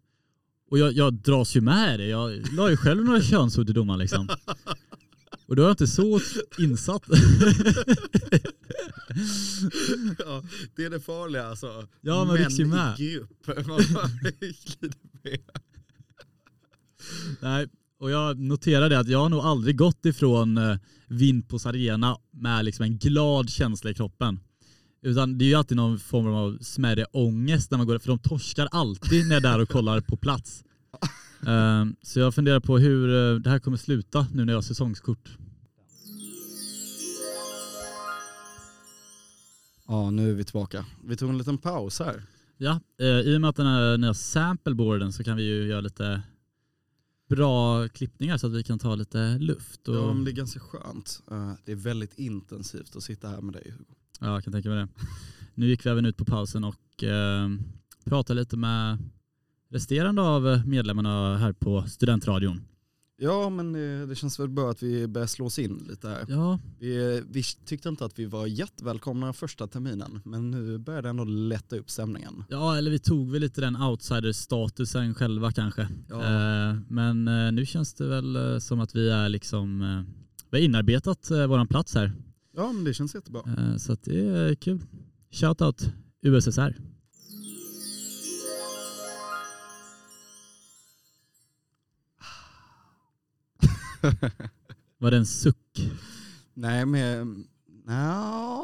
[0.72, 2.06] Och jag, jag dras ju med det.
[2.06, 3.98] Jag la ju själv några könsord i domaren.
[3.98, 4.28] Liksom.
[5.46, 6.20] Och då är jag inte så
[6.58, 7.02] insatt.
[10.18, 10.42] ja,
[10.76, 11.88] det är det farliga alltså.
[12.00, 13.00] Ja, man ju med.
[13.00, 13.48] i grupp.
[17.40, 17.66] Nej,
[17.98, 22.84] och jag noterade att jag har nog aldrig gått ifrån eh, Vinpos arena med liksom
[22.84, 24.40] en glad känsla i kroppen.
[25.02, 28.18] Utan det är ju alltid någon form av smärre ångest när man går för de
[28.18, 30.64] torskar alltid när jag är där och kollar på plats.
[31.46, 34.62] Ehm, så jag funderar på hur eh, det här kommer sluta nu när jag har
[34.62, 35.36] säsongskort.
[39.88, 40.86] Ja, nu är vi tillbaka.
[41.04, 42.22] Vi tog en liten paus här.
[42.56, 45.80] Ja, eh, i och med att den här nya sampleboarden så kan vi ju göra
[45.80, 46.22] lite
[47.28, 49.88] bra klippningar så att vi kan ta lite luft.
[49.88, 49.94] Och...
[49.96, 51.22] Ja, men det är ganska skönt.
[51.30, 53.94] Eh, Det är väldigt intensivt att sitta här med dig Hugo.
[54.22, 54.88] Ja, jag kan tänka mig det.
[55.54, 57.48] Nu gick vi även ut på pausen och eh,
[58.04, 58.98] pratade lite med
[59.70, 62.60] resterande av medlemmarna här på studentradion.
[63.16, 66.24] Ja, men det, det känns väl bra att vi börjar slå oss in lite här.
[66.28, 71.08] Ja, Vi, vi tyckte inte att vi var jättevälkomna första terminen, men nu börjar det
[71.08, 72.44] ändå lätta upp stämningen.
[72.48, 75.88] ja eller vi tog väl lite den outsider-statusen själva kanske.
[76.08, 76.22] Ja.
[76.22, 80.14] Eh, men eh, nu känns det väl eh, som att vi är liksom, eh,
[80.50, 82.12] vi har inarbetat eh, våran plats här.
[82.54, 83.42] Ja, men det känns jättebra.
[83.58, 84.80] Eh, så det är kul.
[85.30, 86.76] Shoutout USSR.
[94.98, 95.90] Var det en suck?
[96.54, 97.44] Nej, men...
[97.84, 98.62] Nja...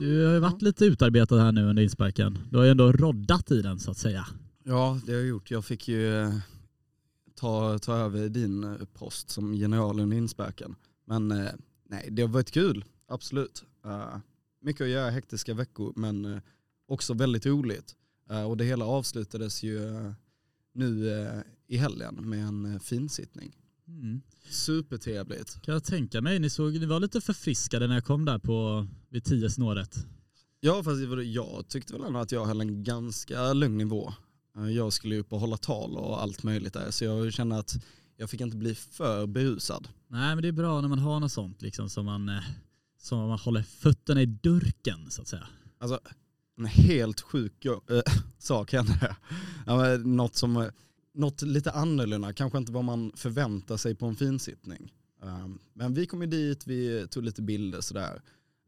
[0.00, 2.38] Du har ju varit lite utarbetad här nu under insparken.
[2.50, 4.26] Du har ju ändå roddat i den så att säga.
[4.64, 5.50] Ja, det har jag gjort.
[5.50, 6.34] Jag fick ju eh,
[7.34, 10.74] ta, ta över din eh, post som general under insparken.
[11.04, 11.28] Men
[11.88, 12.84] nej, det har varit kul.
[13.10, 13.64] Absolut.
[13.84, 14.18] Eh,
[14.60, 16.40] mycket att göra hektiska veckor, men eh,
[16.86, 17.96] också väldigt roligt.
[18.30, 19.80] Eh, och det hela avslutades ju
[20.72, 21.10] nu
[21.66, 23.56] i helgen med en finsittning.
[23.88, 24.20] Mm.
[24.50, 25.62] Supertrevligt.
[25.62, 26.38] Kan jag tänka mig.
[26.38, 30.06] Ni, såg, ni var lite förfriskade när jag kom där på vid tio snåret.
[30.60, 34.12] Ja, fast jag tyckte väl ändå att jag höll en ganska lugn nivå.
[34.74, 37.84] Jag skulle ju upp och hålla tal och allt möjligt där, så jag kände att
[38.16, 39.88] jag fick inte bli för berusad.
[40.08, 42.30] Nej men det är bra när man har något sånt liksom som man,
[43.00, 45.46] som man håller fötterna i durken så att säga.
[45.78, 46.00] Alltså,
[46.58, 47.78] en helt sjuk äh,
[48.38, 49.16] sak hände.
[49.66, 50.70] Ja, men något, som, eh,
[51.14, 54.92] något lite annorlunda, kanske inte vad man förväntar sig på en finsittning.
[55.22, 58.22] Um, men vi kom ju dit, vi tog lite bilder sådär.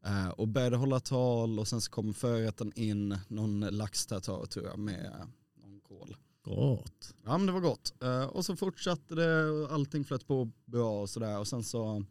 [0.06, 4.78] Uh, och började hålla tal och sen så kom förrätten in, någon laxtartar tror jag
[4.78, 5.26] med
[5.62, 6.16] någon kål.
[6.42, 7.14] Gott.
[7.24, 7.94] Ja men det var gott.
[8.04, 11.38] Uh, och så fortsatte det och allting flöt på bra och sådär.
[11.38, 12.04] Och sen så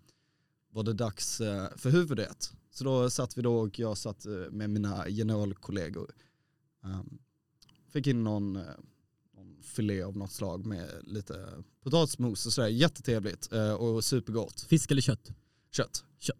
[0.71, 2.51] var det dags uh, för huvudrätt.
[2.71, 6.11] Så då satt vi då och jag satt uh, med mina generalkollegor.
[6.83, 7.19] Um,
[7.89, 8.63] fick in någon, uh,
[9.35, 11.47] någon filé av något slag med lite
[11.83, 12.67] potatismos och sådär.
[12.67, 14.61] Jättetrevligt uh, och supergott.
[14.61, 15.31] Fisk eller kött?
[15.71, 16.03] Kött.
[16.19, 16.37] Kött.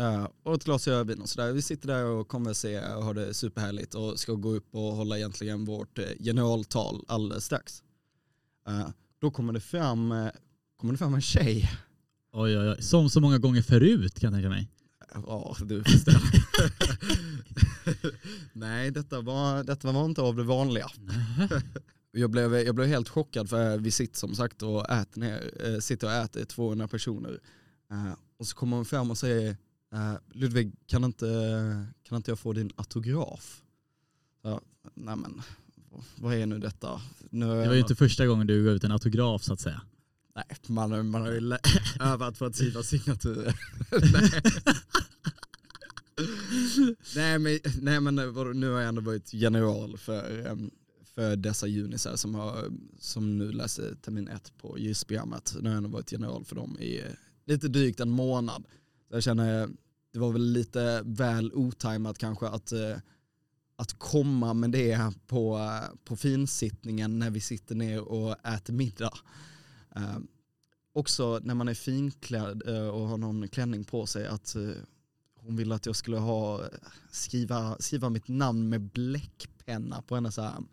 [0.00, 1.52] Uh, och ett glas rödvin och sådär.
[1.52, 5.18] Vi sitter där och konverserar och har det superhärligt och ska gå upp och hålla
[5.18, 7.82] egentligen vårt generaltal alldeles strax.
[8.68, 10.30] Uh, då kommer det, fram,
[10.76, 11.70] kommer det fram en tjej.
[12.32, 12.82] Oj oj oj.
[12.82, 14.68] Som så många gånger förut kan jag tänka mig.
[15.14, 16.14] Ja, du förstår.
[18.52, 20.86] Nej, detta var, detta var inte av det vanliga.
[22.12, 25.78] Jag blev, jag blev helt chockad för vi sitter som sagt och äter, ner, eh,
[25.78, 27.40] sitter och äter 200 personer.
[27.90, 29.56] Eh, och så kommer hon fram och säger
[29.92, 31.26] eh, Ludvig kan inte,
[32.02, 33.62] kan inte jag få din autograf?
[34.42, 34.60] Så,
[34.94, 35.42] nej men
[36.16, 37.00] vad är nu detta?
[37.30, 39.42] Nu har Det jag var ju ändå- inte första gången du gav ut en autograf
[39.42, 39.80] så att säga.
[40.34, 41.56] Nej, man, man har ju
[42.00, 43.54] övat på att skriva signaturer.
[47.16, 47.38] nej.
[47.38, 48.14] men, nej, men
[48.54, 50.56] nu har jag ändå varit general för,
[51.14, 52.64] för dessa junisar som, har,
[52.98, 55.54] som nu läser termin ett på JYS-programmet.
[55.60, 57.02] Nu har jag ändå varit general för dem i
[57.44, 58.64] lite drygt en månad.
[59.08, 59.68] Så jag känner,
[60.12, 62.96] det var väl lite väl otajmat kanske att, eh,
[63.76, 65.70] att komma med det på,
[66.04, 69.18] på finsittningen när vi sitter ner och äter middag.
[69.96, 70.18] Eh,
[70.92, 74.70] också när man är finklädd eh, och har någon klänning på sig att eh,
[75.34, 76.60] hon ville att jag skulle ha,
[77.10, 80.68] skriva, skriva mitt namn med bläckpenna på hennes arm.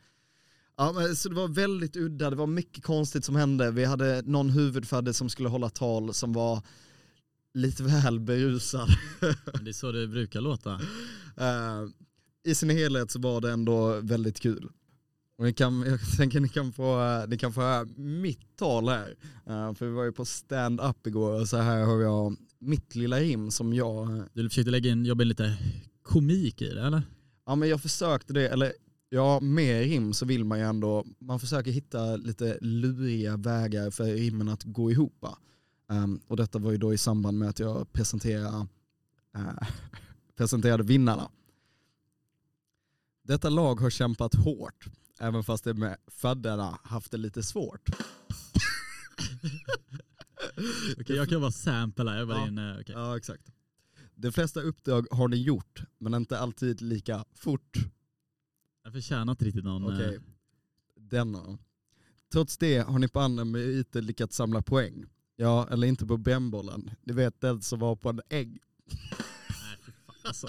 [0.78, 3.72] Ja, men, så det var väldigt udda, det var mycket konstigt som hände.
[3.72, 6.62] Vi hade någon huvudfadde som skulle hålla tal som var
[7.54, 8.90] lite väl berusad.
[9.64, 10.74] Det är så det brukar låta.
[10.74, 11.90] Uh,
[12.44, 14.70] I sin helhet så var det ändå väldigt kul.
[15.40, 19.10] Och ni kan, jag tänker ni kan få, ni kan få höra mitt tal här.
[19.50, 23.20] Uh, för vi var ju på stand-up igår och så här har jag mitt lilla
[23.20, 24.24] rim som jag...
[24.34, 25.58] Du försökte lägga in, jobba in lite
[26.04, 27.02] komik i det eller?
[27.46, 28.74] Ja men jag försökte det, eller
[29.10, 34.06] ja med rim så vill man ju ändå, man försöker hitta lite luriga vägar för
[34.06, 35.26] rimmen att gå ihop.
[35.92, 38.68] Um, och detta var ju då i samband med att jag presenterade,
[39.38, 39.70] uh,
[40.38, 41.30] presenterade vinnarna.
[43.24, 47.90] Detta lag har kämpat hårt, även fast det med fadderna haft det lite svårt.
[50.52, 52.48] Okej, okay, jag kan bara sampla Jag bara ja.
[52.48, 52.96] in, uh, okay.
[52.96, 53.52] ja, exakt.
[54.16, 57.78] De flesta uppdrag har ni gjort, men inte alltid lika fort.
[58.84, 59.84] Jag förtjänar inte riktigt någon...
[59.84, 60.16] Okej, okay.
[60.16, 60.22] uh...
[60.96, 61.58] denna.
[62.32, 65.06] Trots det har ni på andra meriter lyckats samla poäng.
[65.36, 66.92] Ja, eller inte på brännbollen.
[67.04, 68.62] Ni vet den som var på en ägg.
[69.50, 70.16] Nej, för fan.
[70.24, 70.48] Alltså.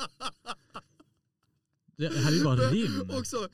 [1.97, 3.11] Det här är ju bara rim.
[3.19, 3.49] Också,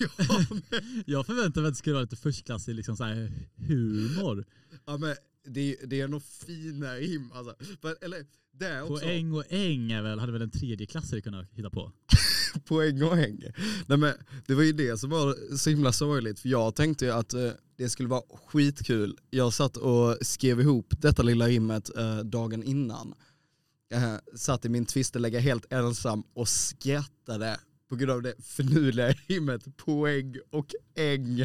[0.00, 0.82] ja, men...
[1.06, 4.44] Jag förväntade mig att det skulle vara lite förstklassig liksom så här humor.
[4.86, 7.32] Ja, men det, det är nog fina rim.
[7.32, 7.54] Alltså.
[8.00, 9.04] eller, det är också...
[9.04, 11.92] Poäng och äng är väl, hade väl en tredje klassare kunnat hitta på.
[12.64, 13.40] Poäng och äng.
[13.86, 14.14] Nej, men
[14.46, 16.40] det var ju det som var så himla sorgligt.
[16.40, 19.18] För jag tänkte ju att eh, det skulle vara skitkul.
[19.30, 23.14] Jag satt och skrev ihop detta lilla rimmet eh, dagen innan.
[23.92, 27.60] Eh, satt i min tvistelägga helt ensam och skrattade
[27.90, 31.36] på grund av det förnuliga rimmet poäng och äng.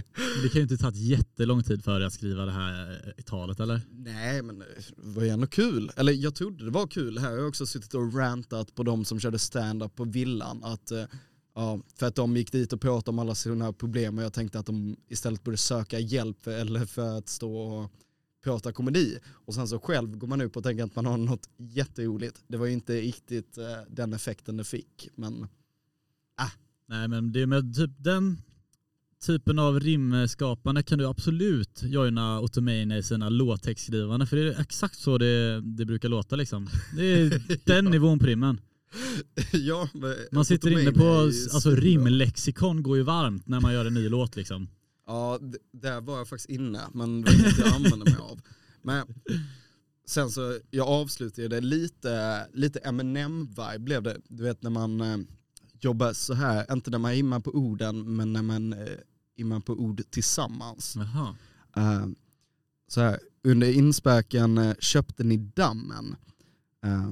[0.43, 3.60] Det kan ju inte tagit jättelång tid för dig att skriva det här eh, talet
[3.60, 3.81] eller?
[3.91, 5.91] Nej men det var ju ändå kul.
[5.95, 7.17] Eller jag trodde det var kul.
[7.17, 10.63] Här har jag också suttit och rantat på de som körde stand-up på villan.
[10.63, 11.03] Att, eh,
[11.55, 14.60] ja, för att de gick dit och pratade om alla sina problem och jag tänkte
[14.60, 17.91] att de istället borde söka hjälp för, eller för att stå och
[18.43, 19.19] prata komedi.
[19.27, 22.43] Och sen så själv går man upp och tänker att man har något jätteroligt.
[22.47, 25.10] Det var ju inte riktigt eh, den effekten det fick.
[25.15, 25.47] Men.
[26.87, 28.41] Nej men det med typ den
[29.25, 34.99] typen av rimskapande kan du absolut joina Automania i sina låttextskrivande för det är exakt
[34.99, 36.67] så det, det brukar låta liksom.
[36.95, 38.61] Det är den nivån på rimmen.
[39.51, 39.89] ja,
[40.31, 44.35] man sitter inne på, alltså rimlexikon går ju varmt när man gör en ny låt
[44.35, 44.67] liksom.
[45.07, 45.39] Ja,
[45.71, 48.41] där var jag faktiskt inne men det var inte jag använde mig av.
[48.81, 49.07] Men
[50.07, 54.17] sen så, jag avslutade det lite, lite Eminem-vibe blev det.
[54.27, 55.17] Du vet när man eh,
[55.79, 58.97] jobba så här, inte när man rimmar på orden men när man eh,
[59.38, 60.97] rimmar på ord tillsammans.
[61.77, 62.07] Uh,
[62.88, 66.15] så här, under inspäken uh, köpte ni dammen.
[66.85, 67.11] Uh,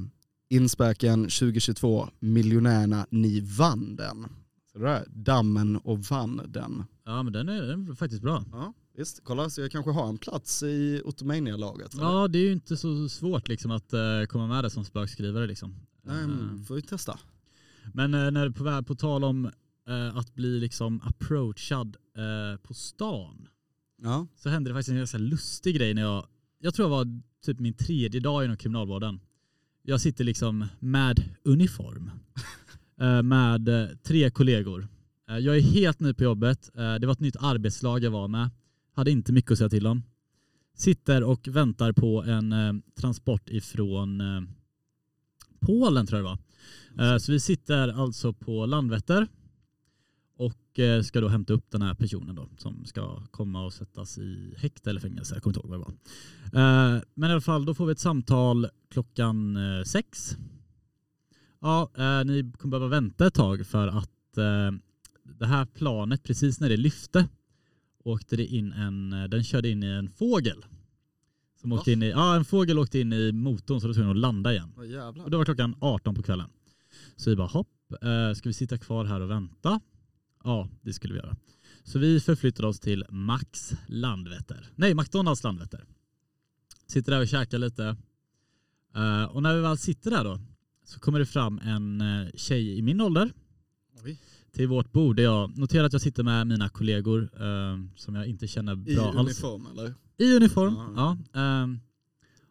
[0.49, 4.27] inspäken 2022, miljonärerna, ni vann den.
[4.71, 6.83] Så det där, dammen och vann den.
[7.05, 8.43] Ja men den är, den är faktiskt bra.
[8.51, 11.93] Ja, visst, kolla så jag kanske har en plats i Ottomania-laget.
[11.93, 15.47] Ja det är ju inte så svårt liksom att uh, komma med det som spökskrivare
[15.47, 15.75] liksom.
[16.01, 17.19] Nej men får vi testa.
[17.93, 19.45] Men eh, när på, på tal om
[19.87, 23.47] eh, att bli liksom approachad eh, på stan.
[24.01, 24.27] Ja.
[24.35, 26.25] Så hände det faktiskt en ganska lustig grej när jag,
[26.59, 29.19] jag tror det var typ min tredje dag inom kriminalvården.
[29.81, 32.11] Jag sitter liksom med uniform.
[33.23, 33.69] med
[34.03, 34.87] tre kollegor.
[35.27, 36.69] Jag är helt ny på jobbet.
[36.73, 38.49] det var ett nytt arbetslag jag var med.
[38.93, 40.03] Hade inte mycket att säga till om.
[40.75, 44.21] Sitter och väntar på en transport ifrån
[45.59, 46.39] Polen tror jag det var.
[46.99, 49.27] Eh, så vi sitter alltså på Landvetter
[50.37, 54.17] och eh, ska då hämta upp den här personen då som ska komma och sättas
[54.17, 55.35] i häkte eller fängelse.
[55.35, 55.95] Jag kommer inte ihåg vad det
[56.51, 56.95] var.
[56.95, 60.37] Eh, men i alla fall, då får vi ett samtal klockan sex.
[61.61, 61.91] Ja,
[62.25, 64.09] ni kommer behöva vänta ett tag för att
[65.23, 67.27] det här planet, precis när det lyfte,
[68.03, 70.65] åkte det in en, den körde in i en fågel.
[71.63, 74.17] Som åkte in i, ja, en fågel åkte in i motorn så då tvungen att
[74.17, 74.73] landa igen.
[74.77, 76.49] Oh, och då var klockan 18 på kvällen.
[77.15, 77.67] Så vi bara hopp,
[78.01, 79.79] eh, ska vi sitta kvar här och vänta?
[80.43, 81.35] Ja, det skulle vi göra.
[81.83, 84.69] Så vi förflyttade oss till Max Landvetter.
[84.75, 85.85] Nej, McDonalds Landvetter.
[86.87, 87.95] Sitter där och käkar lite.
[88.97, 90.39] Uh, och när vi väl sitter där då
[90.85, 93.33] så kommer det fram en uh, tjej i min ålder.
[94.03, 94.17] Oj.
[94.55, 98.27] Till vårt bord där jag noterar att jag sitter med mina kollegor eh, som jag
[98.27, 99.19] inte känner I bra alls.
[99.19, 99.93] uniform eller?
[100.17, 101.17] I uniform, Ja.
[101.33, 101.39] ja.
[101.41, 101.79] ehm,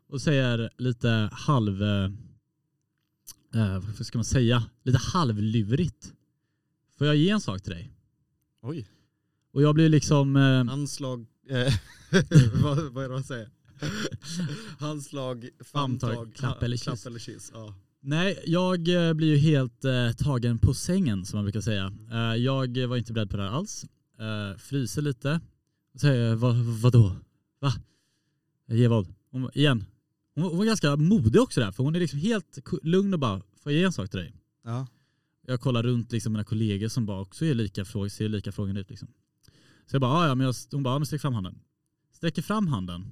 [0.08, 1.82] och säger lite halv...
[1.82, 2.04] Eh,
[3.54, 4.64] eh, vad ska man säga?
[4.82, 6.12] Lite halvlurigt.
[6.98, 7.92] Får jag ge en sak till dig?
[8.62, 8.88] Oj.
[9.52, 10.36] Och jag blir liksom...
[10.36, 11.72] Eh, Handslag, eh,
[12.62, 13.50] vad, vad är det man säger?
[14.78, 16.84] Handslag, famntag, Famntag, klapp eller kyss.
[16.84, 17.50] Klapp eller kyss.
[17.54, 17.74] Ja.
[18.02, 21.92] Nej, jag eh, blir ju helt eh, tagen på sängen som man brukar säga.
[22.12, 23.84] Eh, jag var inte beredd på det här alls.
[24.18, 25.40] Eh, fryser lite.
[25.94, 27.16] Och säger vad, vadå?
[27.60, 27.72] Va?
[28.88, 29.14] Vad?
[29.30, 29.84] Hon, igen.
[30.34, 33.40] Hon, hon var ganska modig också där för hon är liksom helt lugn och bara,
[33.62, 34.32] får jag ge en sak till dig?
[34.64, 34.86] Ja.
[35.46, 38.76] jag kollar runt liksom mina kollegor som bara också är lika fråg, ser lika frågan
[38.76, 38.90] ut.
[38.90, 39.08] Liksom.
[39.86, 41.58] Så jag bara, "Ah, ja, men jag, hon bara, ja, men sträck fram handen.
[42.12, 43.02] Sträcker fram handen.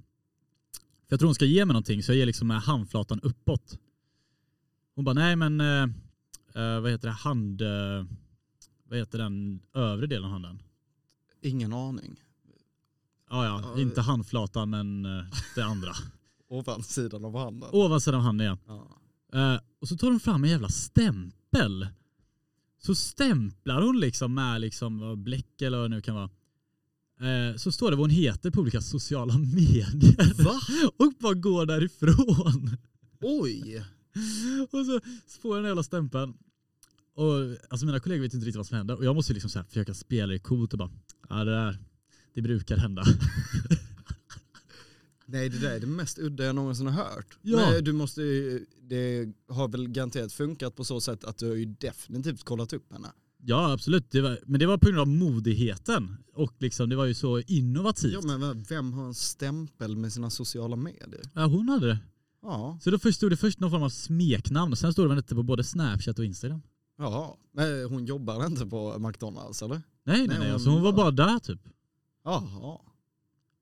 [1.09, 3.79] För jag tror hon ska ge mig någonting så jag ger liksom med handflatan uppåt.
[5.01, 5.83] Hon bara, nej men eh,
[6.55, 8.05] eh, vad heter det, hand, eh,
[8.89, 10.63] vad heter den övre delen av handen?
[11.43, 12.21] Ingen aning.
[13.31, 15.93] Ja, ja, Ja, inte handflatan men eh, det andra.
[16.49, 17.69] Ovansidan av handen.
[17.73, 18.59] Ovansidan av handen ja.
[19.33, 21.89] Eh, och så tar hon fram en jävla stämpel.
[22.79, 26.31] Så stämplar hon liksom med liksom bläck eller vad det nu kan vara.
[27.21, 30.45] Eh, så står det vad hon heter på olika sociala medier.
[30.45, 30.61] Va?
[30.99, 32.77] Och bara går därifrån.
[33.21, 33.85] Oj!
[34.71, 35.01] Och så
[35.41, 36.35] får jag den jävla stämpeln.
[37.15, 38.97] Och alltså mina kollegor vet inte riktigt vad som händer.
[38.97, 40.91] Och jag måste liksom så här försöka spela det coolt och bara,
[41.29, 41.79] ja det där,
[42.35, 43.05] det brukar hända.
[45.27, 47.39] Nej det där är det mest udda jag någonsin har hört.
[47.43, 47.71] Ja.
[47.71, 48.23] Men du måste
[48.91, 52.93] det har väl garanterat funkat på så sätt att du har ju definitivt kollat upp
[52.93, 53.09] henne.
[53.43, 56.17] Ja absolut, det var, men det var på grund av modigheten.
[56.35, 58.13] Och liksom det var ju så innovativt.
[58.13, 61.23] Ja men vem har en stämpel med sina sociala medier?
[61.35, 61.99] Ja, hon hade det.
[62.43, 65.09] Ja, Så då först stod det först någon form av smeknamn och sen stod det
[65.09, 66.63] väl inte på både Snapchat och Instagram.
[66.99, 67.37] ja.
[67.53, 69.83] Men hon jobbar inte på McDonalds eller?
[70.05, 71.61] Nej nej Nej, hon alltså hon var var- bara där typ.
[72.25, 72.79] Jaha.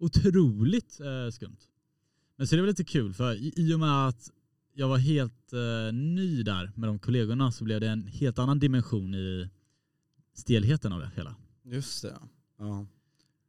[0.01, 1.57] Otroligt eh, skumt.
[2.37, 4.31] Men så det var lite kul för i, i och med att
[4.75, 8.59] jag var helt eh, ny där med de kollegorna så blev det en helt annan
[8.59, 9.49] dimension i
[10.35, 11.37] stelheten av det hela.
[11.65, 12.19] Just det.
[12.59, 12.87] Ja.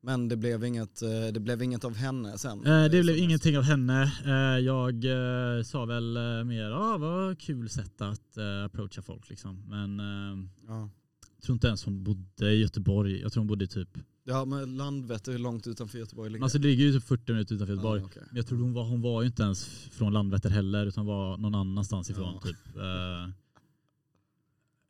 [0.02, 2.66] Men det blev inget, eh, det blev inget av henne sen?
[2.66, 4.12] Eh, det som blev ingenting av henne.
[4.26, 9.30] Eh, jag eh, sa väl eh, mer, ja vad kul sätt att eh, approacha folk
[9.30, 9.64] liksom.
[9.70, 10.90] Men eh, Ja.
[11.36, 13.22] jag tror inte ens hon bodde i Göteborg.
[13.22, 13.90] Jag tror hon bodde i typ,
[14.24, 17.56] ja men Landvetter, hur långt utanför Göteborg ligger alltså det ligger ju typ 40 minuter
[17.56, 18.02] utanför Göteborg.
[18.02, 18.24] Ja, okej.
[18.28, 21.38] Men jag tror hon var, hon var ju inte ens från Landvetter heller utan var
[21.38, 22.42] någon annanstans ifrån Ja.
[22.42, 22.76] typ.
[22.78, 23.30] Eh,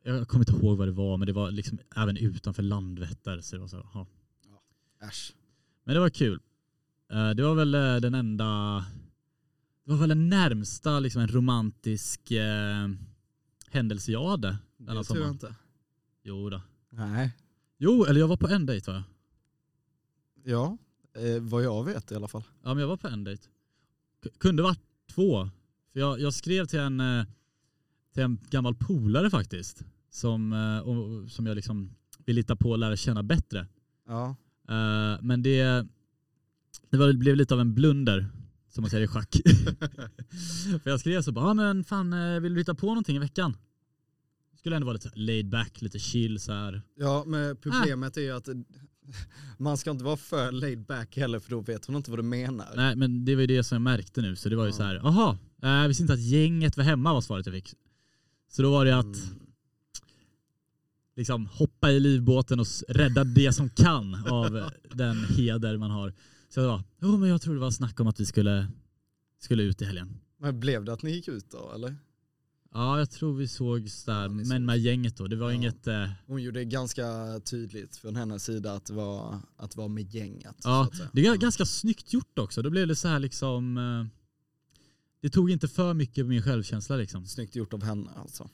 [0.04, 3.40] jag kommer inte ihåg vad det var men det var liksom även utanför Landvetter.
[3.40, 4.06] Så det var så.
[5.00, 5.34] Äsch.
[5.84, 6.40] Men det var kul.
[7.10, 8.84] Eh, det var väl eh, den enda,
[9.84, 12.88] det var väl den närmsta liksom en romantisk eh,
[13.70, 14.58] händelse jag hade.
[14.76, 15.28] Det tror jag sommar.
[15.28, 15.54] inte.
[16.22, 16.62] Jo då.
[16.90, 17.36] Nej.
[17.78, 19.04] Jo, eller jag var på en dejt var jag.
[20.44, 20.78] Ja,
[21.22, 22.44] eh, vad jag vet i alla fall.
[22.62, 23.48] Ja men jag var på en dejt.
[24.38, 24.82] Kunde varit
[25.14, 25.50] två.
[25.92, 27.24] För jag, jag skrev till en, eh,
[28.14, 29.82] till en gammal polare faktiskt.
[30.10, 30.52] Som,
[30.84, 31.94] och, som jag liksom
[32.26, 33.66] vill lita på och lära känna bättre.
[34.06, 34.36] Ja.
[34.70, 35.86] Eh, men det,
[36.90, 38.28] det var, blev lite av en blunder.
[38.68, 39.36] Som man säger i schack.
[40.82, 43.18] För jag skrev så bara, ah, men fan eh, vill du hitta på någonting i
[43.18, 43.56] veckan?
[44.58, 46.82] Skulle ändå vara lite laid back, lite chill så här.
[46.96, 48.48] Ja, men problemet är ju att
[49.58, 52.22] man ska inte vara för laid back heller för då vet hon inte vad du
[52.22, 52.68] menar.
[52.76, 54.36] Nej men det var ju det som jag märkte nu.
[54.36, 54.76] Så det var ju Ja.
[54.76, 57.74] så här, jaha, eh, jag visste inte att gänget var hemma var svaret jag fick.
[58.48, 59.38] Så då var det att Mm.
[61.20, 66.14] Liksom hoppa i livbåten och rädda det som kan av den heder man har.
[66.48, 68.68] Så jag sa, jo men jag tror det var snack om att vi skulle,
[69.40, 70.20] skulle ut i helgen.
[70.38, 71.96] Men blev det att ni gick ut då eller?
[72.74, 75.26] Ja jag tror vi sågs där, Ja, men med gänget då.
[75.26, 75.54] Det var Ja.
[75.56, 77.04] inget, eh, Hon gjorde det ganska
[77.44, 80.56] tydligt från hennes sida att det var, att det var med gänget.
[80.64, 82.62] Ja, det är ganska snyggt gjort också.
[82.62, 84.06] Då blev det så här liksom, eh,
[85.22, 87.26] det tog inte för mycket på min självkänsla liksom.
[87.26, 88.48] Snyggt gjort av henne alltså.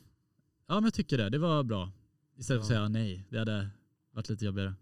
[0.69, 1.93] Ja men jag tycker det, det var bra.
[2.37, 3.69] Istället för att säga nej, det hade
[4.13, 4.75] varit lite jobbigare.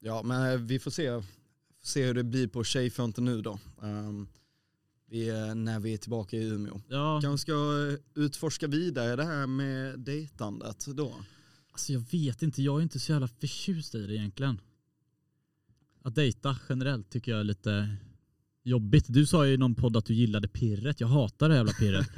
[0.00, 1.24] Ja men eh, vi får se, får
[1.86, 3.58] se hur det blir på tjejfronten nu då.
[3.82, 4.28] Ehm,
[5.06, 6.80] vi, är- när vi är tillbaka i Umeå.
[6.88, 11.14] Ja, Kanske ska eh, utforska vidare det här med dejtandet då.
[11.72, 14.60] alltså jag vet inte, jag är inte så jävla förtjust i det egentligen.
[16.04, 17.96] Att dejta generellt tycker jag är lite
[18.62, 19.04] jobbigt.
[19.08, 22.08] Du sa ju i någon podd att du gillade pirret, jag hatar det jävla pirret.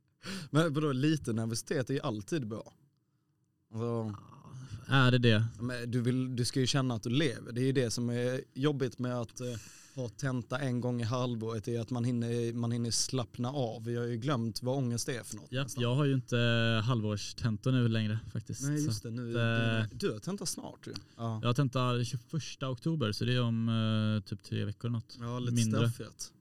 [0.50, 2.72] Men vadå, lite nervositet är ju alltid bra.
[3.72, 4.14] Alltså,
[4.88, 5.44] är det det?
[5.86, 7.52] du, vill, du ska ju känna att du lever.
[7.52, 9.46] Det är ju det som är jobbigt med att eh,
[9.94, 13.84] ha tenta en gång i halvåret är att man hinner, man hinner slappna av.
[13.84, 15.46] Vi har ju glömt vad ångest är för något.
[15.50, 15.82] Ja, nästan.
[15.82, 16.36] jag har ju inte
[16.84, 18.62] halvårstentor nu längre faktiskt.
[18.62, 20.92] Nej just det, nu, att, du, du har tenta snart ju.
[21.16, 25.16] Ja, Jag tentar 21 oktober så det är om eh, typ tre veckor något.
[25.20, 25.90] ja lite mindre.
[25.90, 26.32] straffrätt.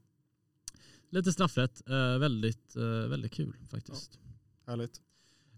[1.09, 4.19] Lite straffrätt, eh, väldigt, eh, väldigt kul faktiskt.
[4.65, 5.01] Härligt.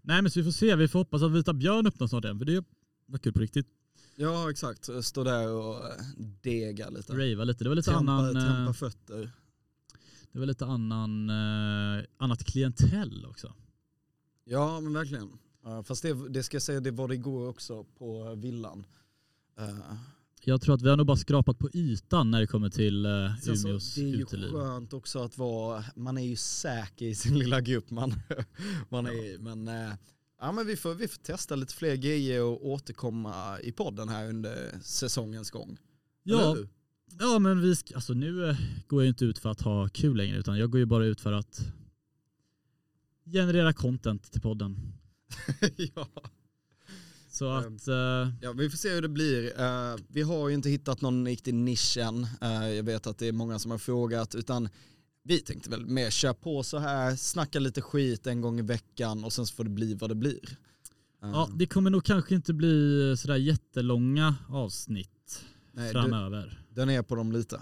[0.02, 2.38] Nej men så vi får se, vi får hoppas att Vita Björn öppnar snart igen
[2.38, 2.64] för det
[3.06, 3.66] var kul på riktigt.
[4.16, 5.90] Ja exakt, stå där och eh,
[6.42, 7.12] dega lite.
[7.12, 9.30] Rava lite, det var lite Tempa, annan, eh, tempa fötter.
[10.32, 13.54] det var lite annan, eh, annat klientell också.
[14.44, 15.38] Ja men verkligen.
[15.84, 18.84] Fast det, det ska jag säga, det var det igår också på villan.
[19.58, 19.78] Eh,
[20.44, 23.06] Jag tror att vi har nog bara skrapat på ytan när det kommer till
[23.42, 24.50] så, Umeås det är ju uteliv.
[24.50, 28.14] skönt också att vara, man är ju säker i sin lilla grupp man,
[28.88, 29.38] man är i.
[29.38, 29.92] Men, eh,
[30.40, 34.28] ja, men vi, får, vi får testa lite fler grejer och återkomma i podden här
[34.28, 35.78] under säsongens gång.
[36.22, 36.56] Ja,
[37.20, 40.38] ja men vi alltså nu eh, går jag inte ut för att ha kul längre
[40.38, 41.60] utan jag går ju bara ut för att
[43.24, 44.92] generera content till podden.
[45.94, 46.08] ja.
[47.30, 47.76] Så Ehm.
[47.76, 49.60] att, eh, ja, vi får se hur det blir.
[49.60, 52.26] Eh, vi har ju inte hittat någon riktig nisch än.
[52.40, 54.34] Eh, jag vet att det är många som har frågat.
[54.34, 54.68] Utan
[55.24, 59.24] vi tänkte väl mer köra på så här, snacka lite skit en gång i veckan
[59.24, 60.56] och sen så får det bli vad det blir.
[61.22, 66.62] Ja det kommer nog kanske inte bli sådär jättelånga avsnitt nej, du, framöver.
[66.70, 67.60] den är på dem lite.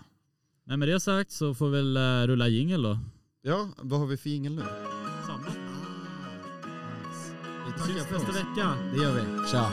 [0.64, 2.98] Men med det sagt så får vi väl rulla jingel då.
[3.42, 4.62] Ja, vad har vi för jingel nu?
[7.87, 8.74] Vi för nästa vecka.
[8.93, 9.49] Det gör vi.
[9.51, 9.70] Tja.